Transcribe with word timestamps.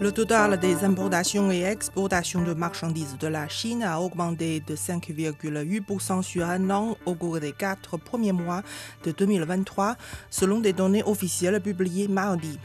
Le 0.00 0.12
total 0.12 0.58
des 0.58 0.82
importations 0.82 1.52
et 1.52 1.60
exportations 1.60 2.40
de 2.40 2.54
marchandises 2.54 3.18
de 3.18 3.26
la 3.26 3.48
Chine 3.48 3.82
a 3.82 4.00
augmenté 4.00 4.60
de 4.60 4.74
5,8% 4.74 6.22
sur 6.22 6.46
un 6.46 6.70
an 6.70 6.96
au 7.04 7.14
cours 7.14 7.38
des 7.38 7.52
quatre 7.52 7.98
premiers 7.98 8.32
mois 8.32 8.62
de 9.04 9.12
2023, 9.12 9.96
selon 10.30 10.60
des 10.60 10.72
données 10.72 11.02
officielles 11.04 11.60
publiées 11.60 12.08
mardi. 12.08 12.58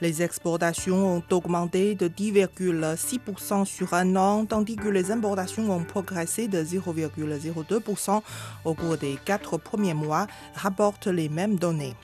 Les 0.00 0.22
exportations 0.22 1.16
ont 1.16 1.22
augmenté 1.30 1.94
de 1.94 2.08
10,6% 2.08 3.66
sur 3.66 3.92
un 3.92 4.16
an, 4.16 4.46
tandis 4.46 4.76
que 4.76 4.88
les 4.88 5.10
importations 5.10 5.70
ont 5.70 5.84
progressé 5.84 6.48
de 6.48 6.64
0,02% 6.64 8.22
au 8.64 8.72
cours 8.72 8.96
des 8.96 9.18
quatre 9.26 9.58
premiers 9.58 9.92
mois, 9.92 10.26
rapportent 10.54 11.08
les 11.08 11.28
mêmes 11.28 11.56
données. 11.56 11.96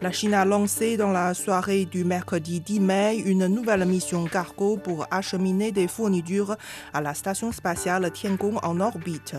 La 0.00 0.12
Chine 0.12 0.34
a 0.34 0.44
lancé 0.44 0.96
dans 0.96 1.10
la 1.10 1.34
soirée 1.34 1.84
du 1.84 2.04
mercredi 2.04 2.60
10 2.60 2.78
mai 2.78 3.16
une 3.16 3.48
nouvelle 3.48 3.84
mission 3.84 4.26
cargo 4.26 4.76
pour 4.76 5.08
acheminer 5.10 5.72
des 5.72 5.88
fournitures 5.88 6.56
à 6.94 7.00
la 7.00 7.14
station 7.14 7.50
spatiale 7.50 8.08
Tiangong 8.12 8.60
en 8.62 8.78
orbite. 8.78 9.34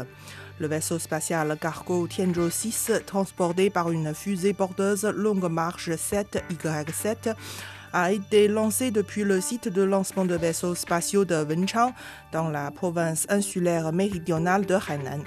Le 0.59 0.67
vaisseau 0.67 0.99
spatial 0.99 1.57
cargo 1.61 2.07
Tianzhou 2.07 2.49
6, 2.49 2.91
transporté 3.05 3.69
par 3.69 3.89
une 3.89 4.13
fusée 4.13 4.51
porteuse 4.51 5.05
Longue 5.05 5.49
Marche 5.49 5.91
7Y7, 5.91 7.35
a 7.93 8.11
été 8.11 8.49
lancé 8.49 8.91
depuis 8.91 9.23
le 9.23 9.39
site 9.39 9.69
de 9.69 9.81
lancement 9.81 10.25
de 10.25 10.35
vaisseaux 10.35 10.75
spatiaux 10.75 11.23
de 11.23 11.41
Wenchang, 11.41 11.93
dans 12.33 12.49
la 12.49 12.69
province 12.69 13.25
insulaire 13.29 13.93
méridionale 13.93 14.65
de 14.65 14.75
Hainan. 14.75 15.23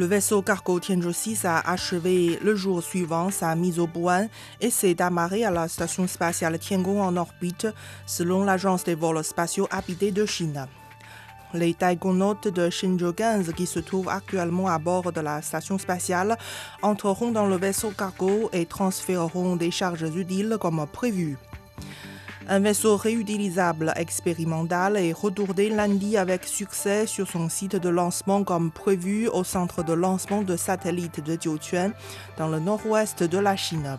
Le 0.00 0.06
vaisseau 0.06 0.40
cargo 0.40 0.80
Tianzhou 0.80 1.12
6 1.12 1.44
a 1.44 1.58
achevé 1.58 2.38
le 2.42 2.54
jour 2.54 2.82
suivant 2.82 3.30
sa 3.30 3.54
mise 3.54 3.78
au 3.78 3.86
point 3.86 4.28
et 4.58 4.70
s'est 4.70 5.02
amarré 5.02 5.44
à 5.44 5.50
la 5.50 5.68
station 5.68 6.06
spatiale 6.06 6.58
Tiangong 6.58 7.00
en 7.00 7.18
orbite, 7.18 7.66
selon 8.06 8.42
l'agence 8.42 8.82
des 8.84 8.94
vols 8.94 9.22
spatiaux 9.22 9.68
habités 9.70 10.10
de 10.10 10.24
Chine. 10.24 10.66
Les 11.52 11.74
taïgonautes 11.74 12.48
de 12.48 12.70
Shenzhou 12.70 13.12
15 13.12 13.52
qui 13.52 13.66
se 13.66 13.78
trouvent 13.78 14.08
actuellement 14.08 14.68
à 14.68 14.78
bord 14.78 15.12
de 15.12 15.20
la 15.20 15.42
station 15.42 15.76
spatiale 15.76 16.38
entreront 16.80 17.30
dans 17.30 17.46
le 17.46 17.58
vaisseau 17.58 17.90
cargo 17.90 18.48
et 18.54 18.64
transféreront 18.64 19.56
des 19.56 19.70
charges 19.70 20.16
utiles 20.16 20.56
comme 20.58 20.86
prévu. 20.90 21.36
Un 22.52 22.58
vaisseau 22.58 22.96
réutilisable 22.96 23.92
expérimental 23.94 24.96
est 24.96 25.12
retourné 25.12 25.68
lundi 25.68 26.16
avec 26.16 26.44
succès 26.44 27.06
sur 27.06 27.28
son 27.28 27.48
site 27.48 27.76
de 27.76 27.88
lancement 27.88 28.42
comme 28.42 28.72
prévu 28.72 29.28
au 29.28 29.44
centre 29.44 29.84
de 29.84 29.92
lancement 29.92 30.42
de 30.42 30.56
satellites 30.56 31.22
de 31.22 31.38
Jiuquan 31.40 31.92
dans 32.38 32.48
le 32.48 32.58
nord-ouest 32.58 33.22
de 33.22 33.38
la 33.38 33.54
Chine. 33.54 33.98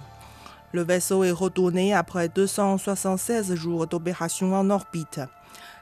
Le 0.74 0.84
vaisseau 0.84 1.24
est 1.24 1.32
retourné 1.32 1.94
après 1.94 2.28
276 2.28 3.56
jours 3.56 3.88
d'opération 3.88 4.54
en 4.54 4.70
orbite. 4.70 5.22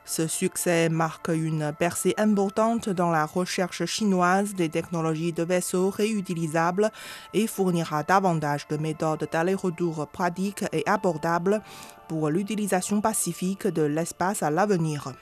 Ce 0.09 0.25
succès 0.25 0.89
marque 0.89 1.27
une 1.27 1.71
percée 1.77 2.15
importante 2.17 2.89
dans 2.89 3.11
la 3.11 3.27
recherche 3.27 3.85
chinoise 3.85 4.55
des 4.55 4.67
technologies 4.67 5.33
de 5.33 5.43
vaisseaux 5.43 5.91
réutilisables 5.91 6.89
et 7.35 7.45
fournira 7.45 8.01
davantage 8.01 8.67
de 8.69 8.77
méthodes 8.77 9.29
d'aller-retour 9.31 10.07
pratiques 10.07 10.65
et 10.73 10.81
abordables 10.87 11.61
pour 12.07 12.31
l'utilisation 12.31 13.01
pacifique 13.01 13.67
de 13.67 13.83
l'espace 13.83 14.41
à 14.41 14.49
l'avenir. 14.49 15.13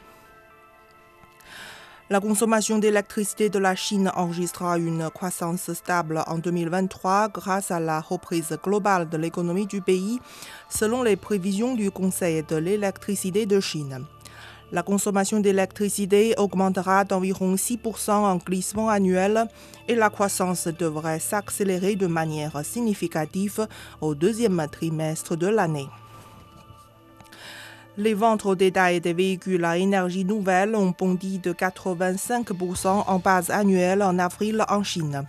La 2.10 2.22
consommation 2.22 2.78
d'électricité 2.78 3.50
de 3.50 3.60
la 3.60 3.76
Chine 3.76 4.10
enregistra 4.16 4.78
une 4.78 5.10
croissance 5.10 5.74
stable 5.74 6.24
en 6.28 6.38
2023 6.38 7.28
grâce 7.28 7.72
à 7.72 7.82
la 7.82 8.00
reprise 8.00 8.58
globale 8.64 9.10
de 9.10 9.18
l'économie 9.18 9.68
du 9.68 9.82
pays, 9.82 10.22
selon 10.70 11.04
les 11.04 11.18
prévisions 11.18 11.76
du 11.76 11.92
Conseil 11.92 12.42
de 12.44 12.56
l'électricité 12.56 13.46
de 13.46 13.60
Chine. 13.60 14.06
La 14.72 14.84
consommation 14.84 15.40
d'électricité 15.40 16.34
augmentera 16.38 17.06
d'environ 17.06 17.56
6% 17.56 18.12
en 18.12 18.36
glissement 18.36 18.90
annuel 18.90 19.48
et 19.88 19.96
la 19.96 20.10
croissance 20.10 20.68
devrait 20.68 21.20
s'accélérer 21.20 21.96
de 21.96 22.08
manière 22.08 22.66
significative 22.66 23.66
au 24.02 24.14
deuxième 24.14 24.68
trimestre 24.70 25.38
de 25.38 25.48
l'année. 25.48 25.88
Les 27.96 28.14
ventes 28.14 28.46
au 28.46 28.56
détail 28.56 29.00
des 29.00 29.14
véhicules 29.14 29.64
à 29.64 29.78
énergie 29.78 30.26
nouvelle 30.26 30.76
ont 30.76 30.94
bondi 30.98 31.40
de 31.40 31.54
85% 31.54 33.06
en 33.08 33.20
base 33.20 33.50
annuelle 33.50 34.04
en 34.04 34.20
avril 34.20 34.64
en 34.70 34.84
Chine. 34.84 35.24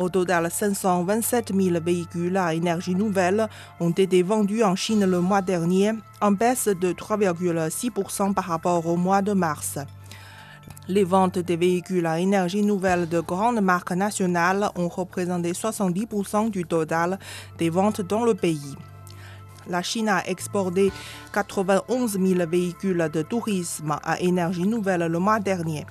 Au 0.00 0.08
total, 0.08 0.50
527 0.50 1.52
000 1.54 1.78
véhicules 1.84 2.38
à 2.38 2.54
énergie 2.54 2.94
nouvelle 2.94 3.46
ont 3.80 3.90
été 3.90 4.22
vendus 4.22 4.64
en 4.64 4.74
Chine 4.74 5.04
le 5.04 5.20
mois 5.20 5.42
dernier, 5.42 5.92
en 6.22 6.32
baisse 6.32 6.68
de 6.68 6.94
3,6% 6.94 8.32
par 8.32 8.44
rapport 8.44 8.86
au 8.86 8.96
mois 8.96 9.20
de 9.20 9.34
mars. 9.34 9.78
Les 10.88 11.04
ventes 11.04 11.38
des 11.38 11.58
véhicules 11.58 12.06
à 12.06 12.18
énergie 12.18 12.62
nouvelle 12.62 13.10
de 13.10 13.20
grandes 13.20 13.60
marques 13.60 13.92
nationales 13.92 14.70
ont 14.74 14.88
représenté 14.88 15.52
70% 15.52 16.48
du 16.48 16.64
total 16.64 17.18
des 17.58 17.68
ventes 17.68 18.00
dans 18.00 18.24
le 18.24 18.32
pays. 18.32 18.76
La 19.68 19.82
Chine 19.82 20.08
a 20.08 20.26
exporté 20.26 20.92
91 21.34 22.12
000 22.12 22.48
véhicules 22.48 23.10
de 23.12 23.20
tourisme 23.20 23.98
à 24.02 24.18
énergie 24.18 24.66
nouvelle 24.66 25.08
le 25.12 25.18
mois 25.18 25.40
dernier. 25.40 25.84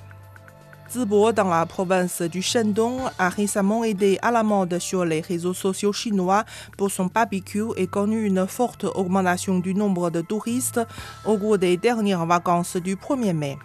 Zibo, 0.92 1.30
dans 1.30 1.48
la 1.48 1.66
province 1.66 2.20
du 2.20 2.42
Shandong, 2.42 2.98
a 3.16 3.28
récemment 3.28 3.84
été 3.84 4.18
à 4.22 4.32
la 4.32 4.42
mode 4.42 4.76
sur 4.80 5.04
les 5.04 5.20
réseaux 5.20 5.54
sociaux 5.54 5.92
chinois 5.92 6.44
pour 6.76 6.90
son 6.90 7.06
barbecue 7.06 7.62
et 7.76 7.86
connu 7.86 8.24
une 8.24 8.44
forte 8.48 8.84
augmentation 8.84 9.60
du 9.60 9.72
nombre 9.72 10.10
de 10.10 10.20
touristes 10.20 10.80
au 11.24 11.38
cours 11.38 11.58
des 11.58 11.76
dernières 11.76 12.26
vacances 12.26 12.76
du 12.76 12.96
1er 12.96 13.32
mai. 13.32 13.56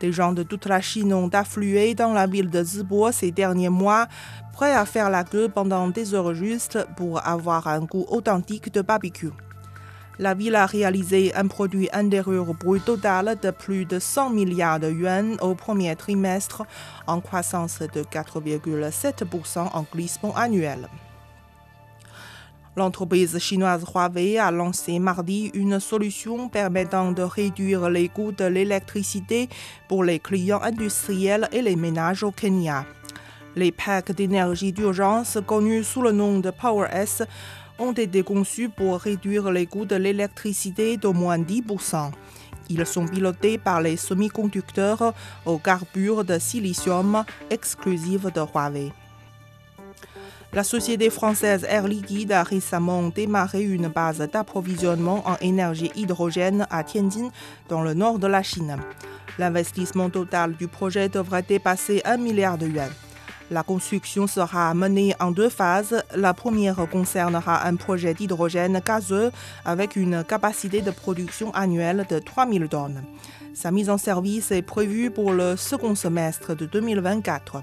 Des 0.00 0.12
gens 0.12 0.32
de 0.32 0.42
toute 0.42 0.66
la 0.66 0.82
Chine 0.82 1.14
ont 1.14 1.30
afflué 1.30 1.94
dans 1.94 2.12
la 2.12 2.26
ville 2.26 2.50
de 2.50 2.62
Zibo 2.62 3.10
ces 3.12 3.30
derniers 3.30 3.70
mois, 3.70 4.06
prêts 4.52 4.74
à 4.74 4.84
faire 4.84 5.08
la 5.08 5.24
queue 5.24 5.48
pendant 5.48 5.88
des 5.88 6.12
heures 6.12 6.34
justes 6.34 6.86
pour 6.96 7.26
avoir 7.26 7.66
un 7.66 7.80
goût 7.80 8.04
authentique 8.10 8.70
de 8.70 8.82
barbecue. 8.82 9.32
La 10.20 10.34
ville 10.34 10.56
a 10.56 10.66
réalisé 10.66 11.32
un 11.36 11.46
produit 11.46 11.88
intérieur 11.92 12.52
brut 12.52 12.84
total 12.84 13.36
de 13.40 13.50
plus 13.52 13.84
de 13.84 14.00
100 14.00 14.30
milliards 14.30 14.80
de 14.80 14.90
yuan 14.90 15.36
au 15.40 15.54
premier 15.54 15.94
trimestre, 15.94 16.64
en 17.06 17.20
croissance 17.20 17.78
de 17.78 18.02
4,7% 18.02 19.68
en 19.72 19.86
glissement 19.92 20.34
annuel. 20.34 20.88
L'entreprise 22.76 23.38
chinoise 23.38 23.84
Huawei 23.84 24.38
a 24.38 24.50
lancé 24.50 24.98
mardi 24.98 25.52
une 25.54 25.78
solution 25.78 26.48
permettant 26.48 27.12
de 27.12 27.22
réduire 27.22 27.88
les 27.88 28.08
coûts 28.08 28.32
de 28.32 28.44
l'électricité 28.44 29.48
pour 29.88 30.02
les 30.02 30.18
clients 30.18 30.62
industriels 30.62 31.48
et 31.52 31.62
les 31.62 31.76
ménages 31.76 32.24
au 32.24 32.32
Kenya. 32.32 32.84
Les 33.54 33.72
packs 33.72 34.12
d'énergie 34.12 34.72
d'urgence, 34.72 35.38
connus 35.46 35.84
sous 35.84 36.02
le 36.02 36.12
nom 36.12 36.38
de 36.38 36.50
PowerS, 36.50 37.22
ont 37.78 37.92
été 37.92 38.22
conçus 38.22 38.68
pour 38.68 38.98
réduire 38.98 39.50
les 39.50 39.66
coûts 39.66 39.84
de 39.84 39.96
l'électricité 39.96 40.96
d'au 40.96 41.12
moins 41.12 41.38
10%. 41.38 42.10
Ils 42.70 42.86
sont 42.86 43.06
pilotés 43.06 43.58
par 43.58 43.80
les 43.80 43.96
semi-conducteurs 43.96 45.14
au 45.46 45.58
carbure 45.58 46.24
de 46.24 46.38
silicium 46.38 47.24
exclusifs 47.50 48.32
de 48.32 48.40
Huawei. 48.40 48.92
La 50.52 50.64
société 50.64 51.10
française 51.10 51.66
Air 51.68 51.86
Liquide 51.86 52.32
a 52.32 52.42
récemment 52.42 53.08
démarré 53.08 53.62
une 53.62 53.88
base 53.88 54.18
d'approvisionnement 54.18 55.22
en 55.28 55.36
énergie 55.42 55.92
hydrogène 55.94 56.66
à 56.70 56.82
Tianjin, 56.84 57.30
dans 57.68 57.82
le 57.82 57.92
nord 57.92 58.18
de 58.18 58.26
la 58.26 58.42
Chine. 58.42 58.78
L'investissement 59.38 60.08
total 60.08 60.54
du 60.54 60.66
projet 60.66 61.10
devrait 61.10 61.42
dépasser 61.42 62.00
1 62.04 62.16
milliard 62.16 62.56
de 62.56 62.66
yuan. 62.66 62.90
La 63.50 63.62
construction 63.62 64.26
sera 64.26 64.74
menée 64.74 65.14
en 65.20 65.30
deux 65.30 65.48
phases. 65.48 66.04
La 66.14 66.34
première 66.34 66.86
concernera 66.90 67.66
un 67.66 67.76
projet 67.76 68.12
d'hydrogène 68.12 68.82
gazeux 68.84 69.32
avec 69.64 69.96
une 69.96 70.22
capacité 70.22 70.82
de 70.82 70.90
production 70.90 71.50
annuelle 71.54 72.04
de 72.10 72.18
3000 72.18 72.68
tonnes. 72.68 73.02
Sa 73.54 73.70
mise 73.70 73.88
en 73.88 73.96
service 73.96 74.50
est 74.50 74.60
prévue 74.60 75.10
pour 75.10 75.32
le 75.32 75.56
second 75.56 75.94
semestre 75.94 76.54
de 76.54 76.66
2024. 76.66 77.62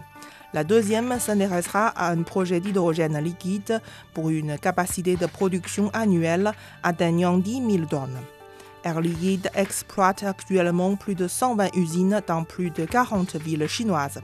La 0.53 0.63
deuxième 0.63 1.19
s'intéressera 1.19 1.89
à 1.89 2.09
un 2.09 2.23
projet 2.23 2.59
d'hydrogène 2.59 3.19
liquide 3.19 3.79
pour 4.15 4.31
une 4.31 4.57
capacité 4.57 5.17
de 5.17 5.27
production 5.27 5.91
annuelle 5.93 6.53
atteignant 6.81 7.37
10 7.37 7.61
000 7.77 7.85
tonnes. 7.85 8.17
Air 8.83 9.01
Liquide 9.01 9.51
exploite 9.53 10.23
actuellement 10.23 10.95
plus 10.95 11.15
de 11.15 11.27
120 11.27 11.75
usines 11.75 12.21
dans 12.25 12.43
plus 12.43 12.71
de 12.71 12.85
40 12.85 13.35
villes 13.35 13.67
chinoises. 13.67 14.21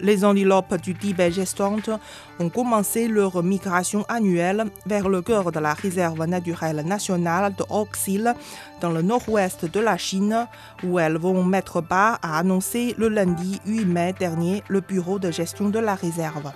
Les 0.00 0.24
antilopes 0.24 0.80
du 0.80 0.94
Tibet 0.94 1.32
gestantes 1.32 1.90
ont 2.38 2.48
commencé 2.48 3.08
leur 3.08 3.42
migration 3.42 4.04
annuelle 4.08 4.66
vers 4.86 5.08
le 5.08 5.22
cœur 5.22 5.50
de 5.50 5.58
la 5.58 5.74
réserve 5.74 6.24
naturelle 6.24 6.82
nationale 6.86 7.54
de 7.56 7.64
Oxil, 7.68 8.34
dans 8.80 8.90
le 8.90 9.02
nord-ouest 9.02 9.64
de 9.64 9.80
la 9.80 9.96
Chine, 9.96 10.46
où 10.84 10.98
elles 10.98 11.16
vont 11.16 11.42
mettre 11.42 11.80
bas, 11.80 12.18
a 12.22 12.38
annoncé 12.38 12.94
le 12.96 13.08
lundi 13.08 13.60
8 13.66 13.84
mai 13.86 14.14
dernier 14.18 14.62
le 14.68 14.80
bureau 14.80 15.18
de 15.18 15.30
gestion 15.30 15.68
de 15.68 15.80
la 15.80 15.96
réserve. 15.96 16.52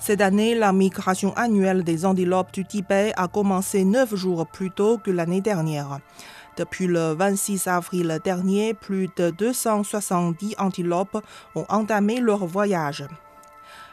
Cette 0.00 0.22
année, 0.22 0.54
la 0.54 0.72
migration 0.72 1.36
annuelle 1.36 1.84
des 1.84 2.06
antilopes 2.06 2.52
du 2.52 2.64
Tibet 2.64 3.12
a 3.16 3.28
commencé 3.28 3.84
neuf 3.84 4.14
jours 4.16 4.46
plus 4.46 4.70
tôt 4.70 4.98
que 4.98 5.10
l'année 5.10 5.42
dernière. 5.42 5.98
Depuis 6.60 6.88
le 6.88 7.14
26 7.14 7.68
avril 7.68 8.20
dernier, 8.22 8.74
plus 8.74 9.08
de 9.16 9.30
270 9.30 10.56
antilopes 10.58 11.16
ont 11.54 11.64
entamé 11.70 12.20
leur 12.20 12.44
voyage. 12.44 13.06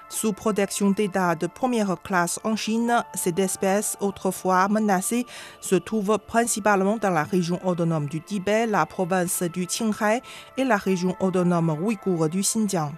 Sous 0.10 0.34
protection 0.34 0.92
d'État 0.92 1.36
de 1.36 1.48
première 1.48 1.96
classe 2.04 2.42
en 2.44 2.58
Chine, 2.58 3.06
cette 3.14 3.40
espèce, 3.40 3.96
autrefois 4.02 4.68
menacée, 4.68 5.25
se 5.62 5.75
trouve 5.75 6.19
principalement 6.19 6.98
dans 6.98 7.10
la 7.10 7.24
région 7.24 7.66
autonome 7.66 8.08
du 8.08 8.19
Tibet, 8.19 8.68
la 8.68 8.86
province 8.86 9.44
du 9.44 9.66
Qinghai 9.66 10.22
et 10.58 10.66
la 10.66 10.75
région 10.75 11.16
autonome 11.22 11.70
ouïghour 11.70 12.28
du 12.28 12.42
Xinjiang. 12.42 12.92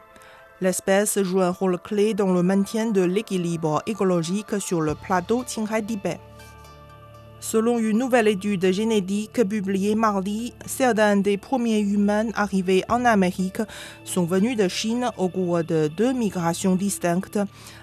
L'espèce 0.61 1.21
joue 1.21 1.41
un 1.41 1.51
rôle 1.51 1.77
clé 1.77 2.15
dans 2.15 2.33
le 2.33 2.41
maintien 2.41 2.89
de 2.89 3.01
l'équilibre 3.01 3.83
écologique 3.85 4.59
sur 4.59 4.81
le 4.81 4.95
plateau 4.95 5.43
Qinghai-Tibet. 5.43 6.19
Selon 7.41 7.79
une 7.79 7.97
nouvelle 7.97 8.27
étude 8.27 8.71
génétique 8.71 9.47
publiée 9.47 9.95
mardi, 9.95 10.53
certains 10.65 11.15
des 11.15 11.37
premiers 11.37 11.79
humains 11.79 12.27
arrivés 12.35 12.83
en 12.89 13.05
Amérique 13.05 13.61
sont 14.03 14.25
venus 14.25 14.57
de 14.57 14.67
Chine 14.67 15.09
au 15.17 15.29
cours 15.29 15.63
de 15.63 15.89
deux 15.95 16.11
migrations 16.11 16.75
distinctes, 16.75 17.39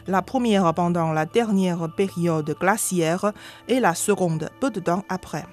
la 0.06 0.20
première 0.20 0.72
pendant 0.74 1.12
la 1.12 1.24
dernière 1.24 1.88
période 1.96 2.54
glaciaire 2.60 3.32
et 3.66 3.80
la 3.80 3.94
seconde 3.94 4.50
peu 4.60 4.70
de 4.70 4.80
temps 4.80 5.04
après. 5.08 5.46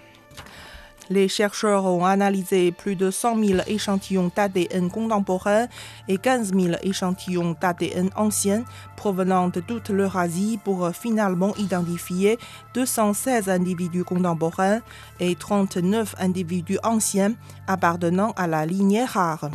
Les 1.09 1.27
chercheurs 1.27 1.85
ont 1.85 2.05
analysé 2.05 2.71
plus 2.71 2.95
de 2.95 3.11
100 3.11 3.43
000 3.43 3.59
échantillons 3.67 4.31
d'ADN 4.33 4.89
contemporains 4.89 5.67
et 6.07 6.17
15 6.17 6.53
000 6.53 6.75
échantillons 6.81 7.57
d'ADN 7.59 8.09
anciens 8.15 8.63
provenant 8.95 9.49
de 9.49 9.59
toute 9.59 9.89
l'Eurasie 9.89 10.59
pour 10.63 10.89
finalement 10.95 11.53
identifier 11.57 12.37
216 12.73 13.49
individus 13.49 14.05
contemporains 14.05 14.79
et 15.19 15.35
39 15.35 16.15
individus 16.19 16.79
anciens 16.83 17.33
appartenant 17.67 18.31
à 18.37 18.47
la 18.47 18.65
lignée 18.65 19.03
rare. 19.03 19.49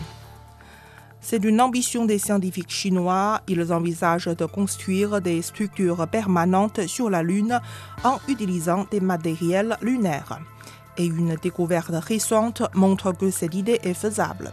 C'est 1.21 1.45
une 1.45 1.61
ambition 1.63 2.05
des 2.05 2.19
scientifiques 2.19 2.71
chinois. 2.71 3.41
Ils 3.49 3.73
envisagent 3.73 4.27
de 4.37 4.45
construire 4.45 5.21
des 5.21 5.43
structures 5.43 6.07
permanentes 6.09 6.87
sur 6.87 7.09
la 7.11 7.23
Lune 7.23 7.59
en 8.05 8.19
utilisant 8.29 8.87
des 8.91 9.01
matériels 9.01 9.77
lunaires 9.81 10.39
et 10.99 11.07
une 11.07 11.37
découverte 11.37 11.95
récente 11.95 12.63
montre 12.75 13.13
que 13.13 13.31
cette 13.31 13.55
idée 13.55 13.81
est 13.83 13.95
faisable. 13.95 14.53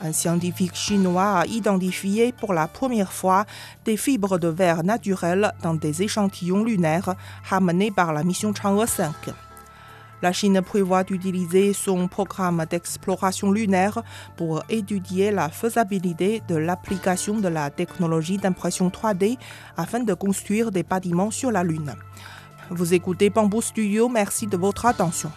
Un 0.00 0.12
scientifique 0.12 0.76
chinois 0.76 1.40
a 1.40 1.46
identifié 1.46 2.32
pour 2.32 2.52
la 2.52 2.68
première 2.68 3.12
fois 3.12 3.46
des 3.84 3.96
fibres 3.96 4.38
de 4.38 4.46
verre 4.46 4.84
naturelles 4.84 5.52
dans 5.62 5.74
des 5.74 6.02
échantillons 6.02 6.62
lunaires 6.62 7.16
ramenés 7.42 7.90
par 7.90 8.12
la 8.12 8.22
mission 8.22 8.54
Chang'e 8.54 8.86
5. 8.86 9.12
La 10.22 10.32
Chine 10.32 10.60
prévoit 10.62 11.04
d'utiliser 11.04 11.72
son 11.72 12.08
programme 12.08 12.64
d'exploration 12.68 13.50
lunaire 13.50 14.02
pour 14.36 14.62
étudier 14.68 15.30
la 15.30 15.48
faisabilité 15.48 16.42
de 16.48 16.56
l'application 16.56 17.38
de 17.38 17.48
la 17.48 17.70
technologie 17.70 18.36
d'impression 18.36 18.88
3D 18.88 19.36
afin 19.76 20.00
de 20.00 20.14
construire 20.14 20.70
des 20.70 20.82
bâtiments 20.82 21.30
sur 21.30 21.52
la 21.52 21.62
Lune. 21.62 21.94
Vous 22.70 22.94
écoutez 22.94 23.30
Bamboo 23.30 23.62
Studio, 23.62 24.08
merci 24.08 24.46
de 24.46 24.56
votre 24.56 24.86
attention. 24.86 25.30